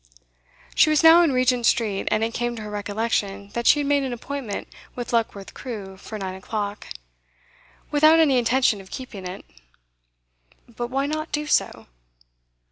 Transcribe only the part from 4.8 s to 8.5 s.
with Luckworth Crewe for nine o'clock. Without any